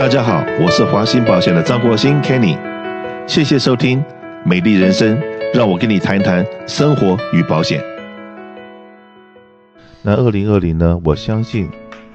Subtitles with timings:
[0.00, 2.56] 大家好，我是华兴保险的张国兴 Kenny，
[3.28, 3.98] 谢谢收听
[4.46, 5.14] 《美丽人生》，
[5.52, 7.82] 让我跟你谈一谈生活与保险。
[10.00, 10.98] 那二零二零呢？
[11.04, 11.68] 我相信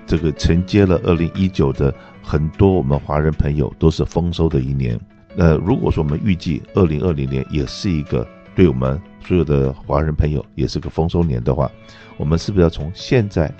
[0.07, 4.99] 这个承接了二零一九的很多我们华人朋友都是丰收的一年。
[5.35, 11.69] 那如果说我们预计二零二零年也是一个对我们所有的华人朋友也是个丰收年的话，
[12.17, 13.53] 我们是不是要从现在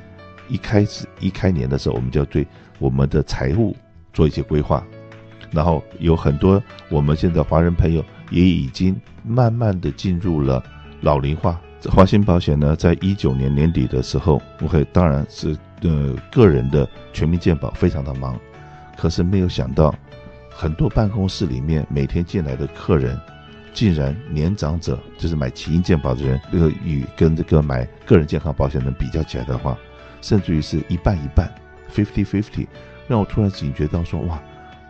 [0.48, 2.44] 一开始一开年的时候，我们就要对
[2.80, 3.76] 我们的财务
[4.16, 4.84] 做一些规划？
[5.52, 10.64] 然后有很多我们现在华人朋友也已经慢慢的进入了
[11.02, 11.62] 老龄化。
[11.92, 18.36] 华兴保险呢，在一九年年底的时候，OK，当然是呃个人的全民健保非常的忙，
[18.98, 19.94] 可是没有想到，
[20.50, 23.20] 很多办公室里面每天进来的客人，
[23.72, 29.78] 竟然年长者就是买起因健保的人，这个与跟这个买个人健康保险的人比较起来的话，
[30.22, 31.54] 甚至于是一半一半
[31.94, 32.66] ，fifty fifty，
[33.08, 34.42] 让我突然警觉到说，哇，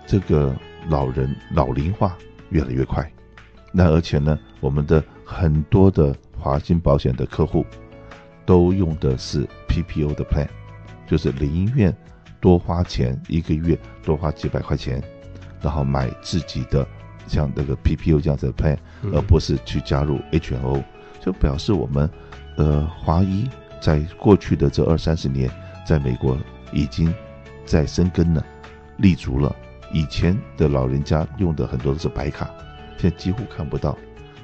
[0.05, 0.55] 这个
[0.89, 2.17] 老人老龄化
[2.49, 3.11] 越来越快，
[3.71, 6.15] 那而且呢，我们的很多的。
[6.37, 7.65] 华兴保险的客户
[8.45, 10.47] 都用的是 PPO 的 plan，
[11.07, 11.95] 就是宁愿
[12.39, 15.01] 多花钱一个月多花几百块钱，
[15.59, 16.85] 然后买自己的
[17.25, 18.77] 像那个 PPO 这样子的 plan，
[19.11, 20.83] 而不是去加入 HMO，
[21.19, 22.07] 就表示我们
[22.57, 23.49] 呃华医
[23.81, 25.49] 在过去的这二三十年，
[25.83, 26.37] 在美国
[26.71, 27.11] 已经
[27.65, 28.45] 在生根了，
[28.97, 29.55] 立足了。
[29.91, 32.49] 以前的老人家用的很多都是白卡，
[32.97, 33.97] 现在几乎看不到。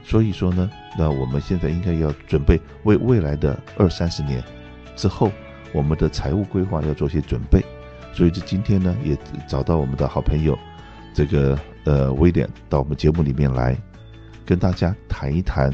[0.04, 4.44] 所以说呢，那我们现在应该要准备为未来的二三十年
[4.96, 5.32] 之后，
[5.74, 7.64] 我们的财务规划要做些准备。
[8.14, 10.58] 所以，这今天呢，也找到我们的好朋友，
[11.14, 13.78] 这个呃威廉到我们节目里面来，
[14.46, 15.74] 跟大家谈一谈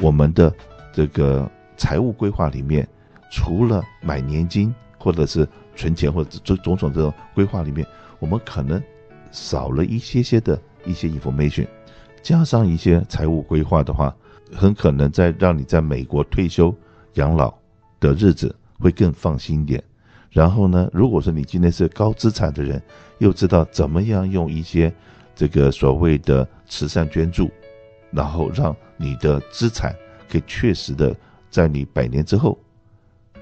[0.00, 0.54] 我们的
[0.92, 2.86] 这个财务规划里面，
[3.30, 7.84] 除了买年金或者是存钱或者种种种这种规划里面，
[8.18, 8.80] 我们可能
[9.32, 11.66] 少了一些些的一些 information。
[12.22, 14.14] 加上一些财务规划的话，
[14.54, 16.74] 很可能在让你在美国退休
[17.14, 17.52] 养老
[17.98, 19.82] 的日子会更放心一点。
[20.30, 22.80] 然后呢，如果说你今天是高资产的人，
[23.18, 24.92] 又知道怎么样用一些
[25.34, 27.50] 这个所谓的慈善捐助，
[28.10, 29.96] 然后让你的资产
[30.28, 31.16] 可以确实的
[31.48, 32.58] 在你百年之后，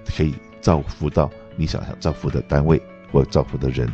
[0.06, 1.28] 可以造福到
[1.59, 2.81] 你想想造福的单位
[3.13, 3.87] 或造福的人。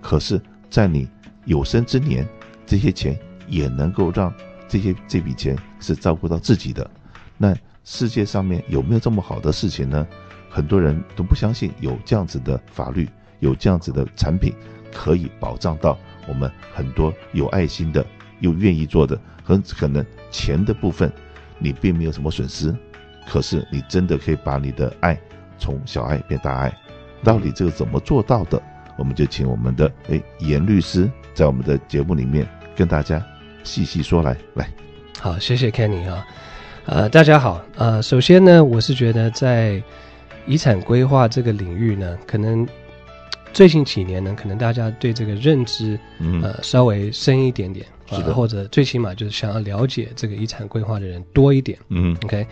[0.00, 1.08] 可是，在你
[1.44, 2.26] 有生之年，
[2.66, 3.16] 这些钱。
[3.48, 4.34] 也能够让
[4.66, 6.90] 这些这笔钱是照顾到自己的，
[7.38, 10.04] 那世界上面有没有这么好的事情呢？
[10.50, 13.08] 很多人都不相信有这样子的法律，
[13.38, 14.52] 有这样子的产品
[14.92, 15.96] 可以保障到
[16.26, 18.04] 我们很多有爱心的
[18.40, 21.12] 又愿意做的，很可能钱的部分
[21.60, 22.74] 你并没有什么损失，
[23.28, 25.16] 可是你真的可以把你的爱
[25.56, 26.76] 从小爱变大爱，
[27.26, 28.62] 到底这个怎么做到的？
[28.96, 33.20] 我们就请我们的哎严律师在我们的节目里面跟大家。
[33.64, 34.68] 细细说来，来，
[35.20, 36.24] 好，谢谢 Kenny 啊，
[36.84, 39.82] 呃，大家好，呃，首先呢，我是觉得在
[40.46, 42.64] 遗产规划这个领域呢，可能
[43.56, 45.98] 最近几年呢，可能大家对这个认知，
[46.42, 52.46] 呃，稍微深一点点，是的，或者最起码就是想要了解这个遗产规划的人多一点，嗯，OK，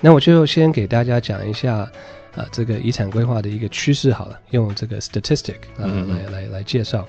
[0.00, 1.92] 那我就先给大家讲一下，啊、
[2.34, 7.06] 呃，这个遗产规划的一个趋势好了，用这个 statistic 啊、呃、来来来介绍。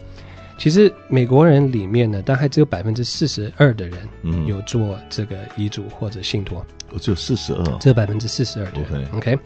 [0.59, 6.63] 其实美国人里面呢，大概只有百分之四十二的人，嗯，有做这个遗嘱或者信托。
[6.91, 9.39] 我只有四十二，只有百分之四十二 OK，OK，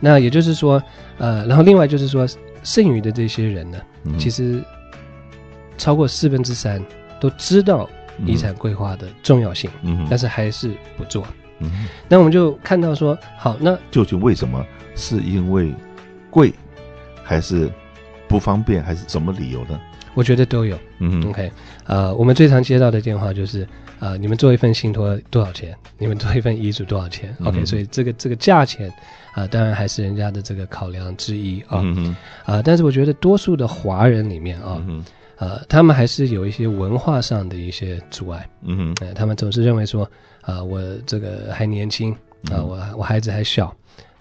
[0.00, 0.82] 那也就是说，
[1.18, 2.26] 呃，然后另外就是说，
[2.64, 4.60] 剩余的这些人呢，嗯、其实
[5.78, 6.82] 超过四分之三
[7.20, 7.88] 都知道
[8.26, 11.24] 遗产规划的重要性，嗯，但是还是不做。
[11.60, 14.64] 嗯，那我们就看到说，好，那究竟为什么？
[14.96, 15.72] 是因为
[16.30, 16.52] 贵，
[17.22, 17.70] 还是
[18.28, 19.80] 不方便，还是什么理由呢？
[20.14, 21.50] 我觉得都有，嗯，OK，
[21.86, 23.66] 呃，我们最常接到的电话就是，
[23.98, 25.74] 呃，你们做一份信托多少钱？
[25.98, 28.88] 你们做一份遗嘱多少钱？OK，嗯，所以这个这个价钱，
[29.32, 32.14] 啊，呃，当然还是人家的这个考量之一啊，嗯
[32.44, 35.04] 啊，呃，但是我觉得多数的华人里面啊，嗯，
[35.36, 40.04] 呃，他们还是有一些文化上的一些阻碍，嗯，呃，他们总是认为说，
[40.42, 43.74] 啊，呃，我这个还年轻，啊，呃，我我孩子还小，啊，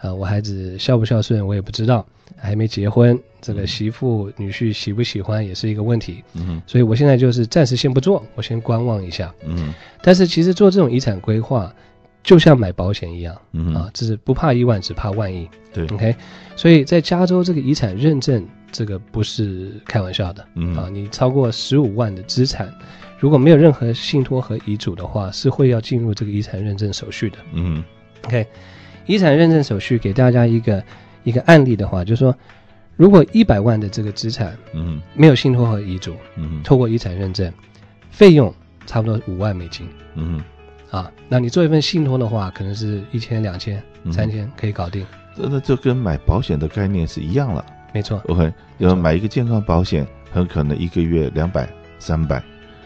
[0.03, 2.05] 呃，我孩子孝不孝顺我也不知道。
[2.35, 6.21] 还没结婚，这个媳妇女婿喜不喜欢也是一个问题。
[6.33, 9.33] 嗯，所以我现在就是暂时先不做，我先观望一下。
[9.45, 11.73] 嗯，但是其实做这种遗产规划，
[12.21, 13.39] 就像买保险一样。
[13.53, 15.47] 嗯啊，就是不怕一万，只怕万一。
[15.71, 16.13] 对，OK。
[16.55, 20.45] 所以在加州这个遗产认证，这个不是开玩笑的。
[20.55, 22.73] 嗯啊，你超过十五万的资产，
[23.19, 27.37] 如果没有任何信托和遗嘱的话，是会要进入这个遗产认证手续的。
[27.53, 27.81] 嗯
[28.25, 28.45] ，OK。
[29.05, 30.83] 遗产认证手续给大家一个。
[31.25, 32.35] 一个案例的话，就是说，
[32.97, 37.49] 如果一百万的这个资产，嗯，没有信托和遗嘱，嗯，透过遗产认证，
[38.11, 38.53] 费用
[38.85, 40.43] 差不多五万美金，嗯，
[40.91, 45.05] 啊，那你做一份信托的话，可能是一千、两千、三千可以搞定。
[45.33, 47.65] 这那就跟买保险的概念是一样了。
[47.93, 52.43] 没错，OK，要买一个健康保险，很可能一个月两百、三百，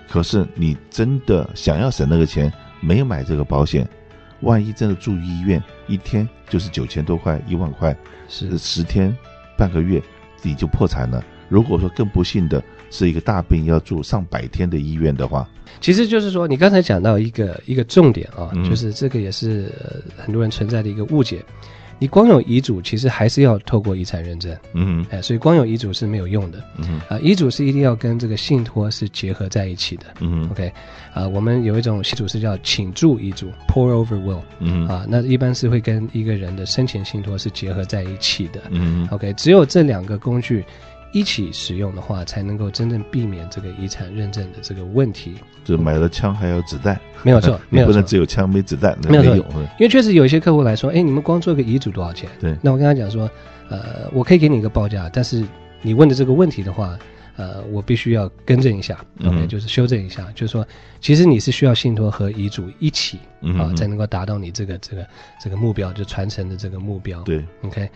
[0.08, 3.90] 可是你真的想要省那个钱，没有买这个保险，
[4.42, 7.96] 万一真的住医院，一天就是九千多块、一万块，
[8.28, 9.16] 是十天。
[9.58, 10.00] 半个月
[10.44, 11.24] 你就破产了。
[11.50, 15.50] 如果说更不幸的是一个大病要住上百天的医院的话，
[15.82, 19.72] 其实就是说你刚才讲到一个一个重点啊，嗯、就是这个也是
[20.16, 21.44] 很多人存在的一个误解。
[22.00, 24.56] 你光有遗嘱，其实还是要透过遗产认证。
[24.74, 26.64] 嗯，哎，所以光有遗嘱是没有用的。
[26.78, 30.06] 嗯，啊，遗嘱是一定要跟这个信托是结合在一起的。
[30.20, 30.72] 嗯，OK，
[31.14, 34.42] 啊，我们有一种遗嘱是叫请注遗嘱 （pour over will）。
[34.60, 38.62] 嗯，啊，那一般是会跟一个人的生前信托是结合在一起的。
[38.70, 40.64] 嗯，OK，只有这两个工具。
[41.12, 45.36] 一起使用的话，才能够真正避免这个遗产认证的这个问题。
[45.64, 49.36] 就买了枪还有子弹，没有错， 你不能只有枪没子弹，没有错。
[49.36, 52.30] 有，因为确实有一些客户来说，哎，你们光做个遗嘱多少钱？
[52.40, 52.56] 对。
[52.62, 53.30] 那我跟他讲说，
[53.70, 55.44] 呃，我可以给你一个报价，但是
[55.82, 56.98] 你问的这个问题的话，
[57.38, 60.68] 呃，我必须要更正一下，OK，嗯，就是修正一下，就是说，
[61.00, 63.20] 其实你是需要信托和遗嘱一起
[63.58, 65.08] 啊，才能够达到你这个这个
[65.42, 67.22] 这个目标，就传承的这个目标。
[67.22, 67.90] 对，OK。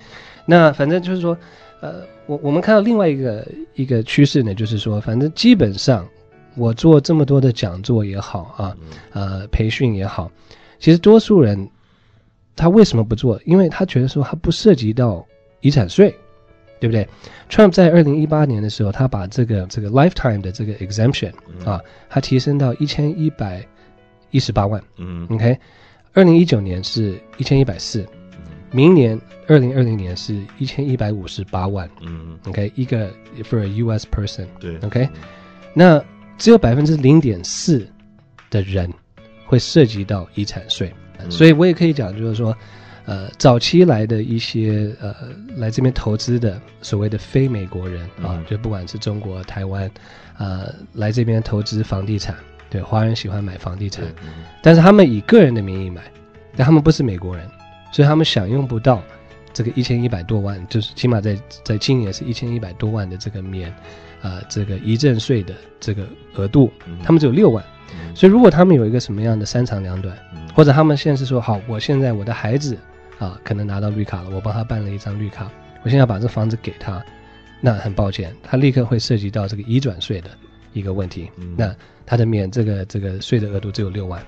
[0.45, 1.38] 那反正就是说。
[1.83, 6.07] 呃，我我们看到另外一个一个趋势呢，就是说，反正基本上
[6.55, 8.77] 我做这么多的讲座也好啊，
[9.13, 10.31] 呃，培训也好，
[10.77, 11.67] 其实多数人
[12.55, 13.41] 他为什么不做？
[13.45, 15.25] 因为他觉得说他不涉及到
[15.61, 16.15] 遗产税，
[16.81, 17.07] 对不对
[17.48, 21.31] ？Trump 在二零一八年的时候，他把这个这个 lifetime 的这个 exemption
[21.63, 21.80] 啊，
[22.10, 23.63] 他提升到一千一百
[24.31, 25.56] 一十八万，嗯，OK，
[26.13, 28.04] 二零一九年是一千一百四。
[28.74, 33.12] 明年二零二零年是一千一百五十八万，嗯，OK，一个
[33.44, 34.07] for a U.S.
[34.10, 35.07] person，对，OK，
[35.74, 36.04] 那
[36.38, 37.86] 只有百分之零点四
[38.50, 38.92] 的人
[39.45, 42.57] 会涉及到遗产税，嗯，所以我也可以讲，就是说，
[43.06, 45.15] 呃，早期来的一些呃
[45.56, 49.89] 来这边投资的所谓的非美国人啊，嗯，就不管是中国、台湾，
[50.38, 52.36] 呃，来这边投资房地产，
[52.69, 54.03] 对，华人喜欢买房地产，
[54.62, 56.01] 但是他们以个人的名义买，
[56.56, 57.45] 但他们不是美国人。
[57.94, 59.03] 所以他们享用不到
[59.51, 63.74] 这个一千一百多万，就是起码在在今年是一千一百多万的这个免，
[64.21, 66.71] 呃，这个遗赠税的这个额度，
[67.03, 67.62] 他们只有六万。
[68.15, 70.18] 所以如果他们有一个什么样的三长两短，
[70.56, 72.77] 或者他们现在是说好，我现在我的孩子
[73.21, 75.50] 啊可能拿到绿卡了，我帮他办了一张绿卡，
[75.83, 77.01] 我现在要把这房子给他，
[77.62, 80.29] 那很抱歉，他立刻会涉及到这个移转税的
[80.73, 81.29] 一个问题。
[81.56, 81.73] 那
[82.06, 84.21] 他的免这个这个税的额度只有六万，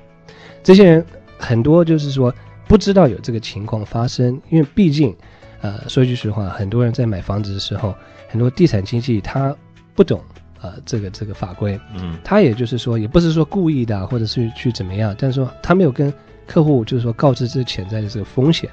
[0.64, 1.06] 这些人
[1.38, 2.34] 很多就是说。
[2.66, 5.14] 不知道有这个情况发生，因为毕竟，
[5.60, 7.94] 呃，说句实话，很多人在买房子的时候，
[8.30, 9.54] 很多地产经纪他
[9.94, 10.24] 不懂，
[10.62, 16.12] 呃，这个这个法规，嗯，他也就是说，也不是说故意的，啊，或者是去怎么样，但是说他没有跟
[16.48, 18.70] 客户就是说告知这潜在的这个风险，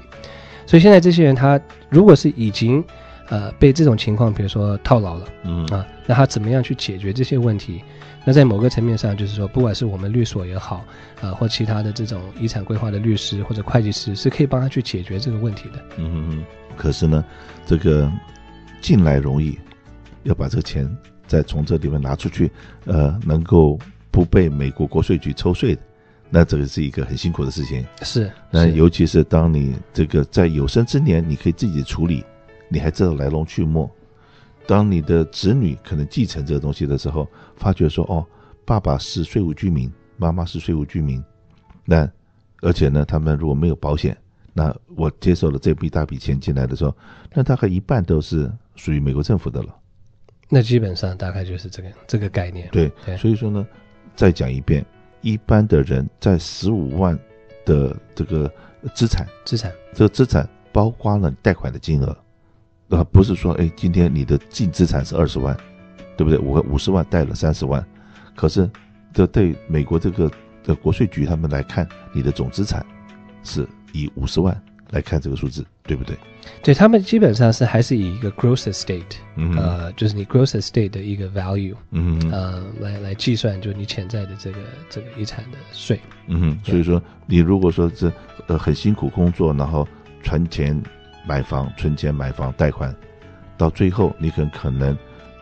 [0.65, 1.59] 所以现在这些人他
[1.89, 2.83] 如果是已经，
[3.29, 7.81] 呃，被这种情况，比如说套牢了，嗯啊，那他怎么样去解决这些问题？
[8.23, 15.79] 那在某个层面上，就是说，不管是我们律所也好，啊、呃，或其他的这种遗产规划的律师或者会计师，是可以帮他去解决这个问题的。
[15.97, 16.45] 嗯嗯。
[16.77, 17.23] 可是呢，
[17.65, 18.11] 这个
[18.79, 19.57] 进来容易，
[20.23, 20.87] 要把这个钱
[21.25, 22.51] 再从这里面拿出去，
[22.85, 23.79] 呃，能够
[24.11, 25.81] 不被美国国税局抽税的，
[26.33, 27.85] 那这个是一个很辛苦的事情。
[28.01, 28.31] 是。
[28.49, 32.23] 那尤其是当你这个在有生之年，你可以自己处理，
[32.69, 33.87] 你还知道来龙去脉。
[34.65, 38.25] 当你的子女可能继承这个东西的时候，发觉说哦，
[38.63, 41.21] 爸爸是税务居民，妈妈是税务居民，
[41.83, 42.09] 那
[42.61, 44.15] 而且呢，他们如果没有保险，
[44.53, 46.95] 那我接受了这笔大笔钱进来的时候，
[47.33, 49.75] 那大概一半都是属于美国政府的了。
[50.47, 52.69] 那基本上大概就是这个这个概念。
[52.71, 53.65] 对，对，所以说呢，
[54.15, 54.85] 再讲一遍，
[55.21, 57.17] 一般的人在十五万
[57.65, 58.51] 的这个
[58.93, 62.17] 资产，资产，这个资产包括了贷款的金额。
[62.89, 65.55] 啊，不是说，哎，今天你的净资产是二十万，
[66.17, 66.37] 对不对？
[66.37, 67.81] 我五十万贷了三十万，
[68.35, 68.69] 可是
[69.13, 70.29] 这对美国这个
[70.61, 72.85] 的国税局他们来看，你的总资产
[73.43, 76.17] 是以五十万来看这个数字，对不对？
[76.63, 84.59] 对，他们基本上是还是以一个 gross estate，嗯，呃，就是你 gross estate 的一个 value，嗯，呃，来来计算，就你潜在的这个
[84.89, 88.11] 这个遗产的税，嗯，所以说你如果说这
[88.47, 89.87] 呃很辛苦工作，然后
[90.23, 90.81] 存钱。
[91.23, 92.93] 买房、存钱、买房、贷款，
[93.55, 94.97] 到最后你很可能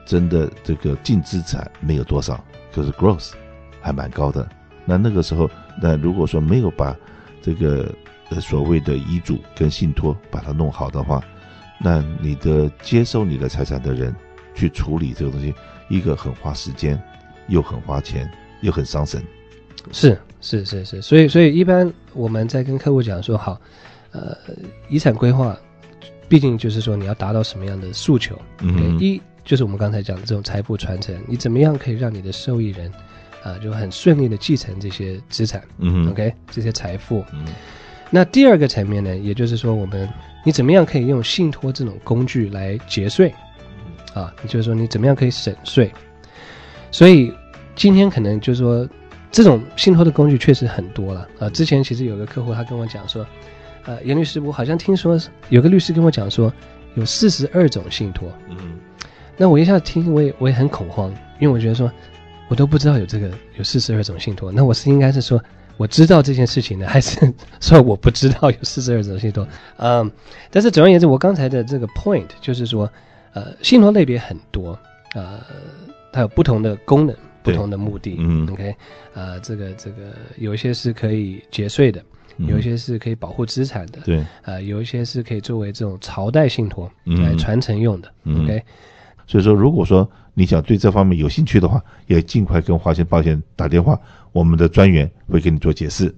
[0.05, 2.43] 真的这个净资产没有多少，
[2.73, 3.31] 可是 gross
[3.79, 4.45] 还蛮高的。
[4.83, 5.49] 那那个时候，
[5.81, 6.93] 那如果说没有把
[7.41, 7.89] 这个
[8.29, 11.23] 呃所谓的遗嘱跟信托把它弄好的话，
[11.79, 14.15] 那你的接收你的财产的人
[14.53, 15.53] 去处理这个东西，
[15.87, 17.01] 一个很花时间，
[17.47, 18.29] 又很花钱，
[18.61, 19.23] 又很伤神。
[19.91, 23.59] 是是是是，所以所以一般我们在跟客户讲说，好，
[24.11, 24.37] 呃，
[24.89, 25.57] 遗产规划，
[26.27, 28.39] 毕竟就是说你要达到什么样的诉求？
[28.61, 32.91] 嗯，一就是我们刚才讲的这种财富传承，你怎么样可以让你的受益人，
[33.41, 35.63] 啊、呃，就很顺利的继承这些资产？
[35.79, 37.23] 嗯，OK，这些财富。
[37.33, 37.45] 嗯。
[38.11, 40.09] 那第二个层面呢，也就是说，我们
[40.43, 43.33] 你怎么样可以用信托这种工具来节税？
[44.15, 45.91] 啊，也就是说你怎么样可以省税？
[46.89, 47.31] 所以
[47.75, 48.89] 今天可能就是说，
[49.31, 51.27] 这种信托的工具确实很多了。
[51.37, 53.23] 啊，之前其实有个客户他跟我讲说，
[53.85, 55.15] 呃，严律师，我好像听说
[55.49, 56.51] 有个律师跟我讲说，
[56.95, 58.27] 有四十二种信托。
[58.49, 58.79] 嗯，
[59.37, 61.91] 那我一下听，我也我也很恐慌，因为我觉得说，
[62.47, 65.39] 我都不知道有这个有四十二种信托，那我是应该是说。
[65.79, 69.47] 我知道这件事情呢， 还是说我不知道有四十二种信托？
[69.77, 70.11] 嗯，
[70.51, 72.91] 但是总而言之，我刚才的这个 point 就是说，
[73.31, 74.77] 呃，信托类别很多，
[75.15, 75.39] 呃，
[76.11, 78.17] 它有不同的功能、不同的目的。
[78.19, 78.75] 嗯，OK，
[79.13, 82.03] 呃，这个这个有一些是可以节税的，
[82.35, 83.99] 有一些是可以保护资产的。
[84.03, 88.11] 对，呃，有一些是可以作为这种朝代信托来传承用的。
[88.27, 88.61] OK，
[89.29, 93.99] 所以说，如果说你想对这方面有兴趣的话，也尽快跟华鑫保险打电话。
[94.31, 96.15] 我们的专员会给你做解释。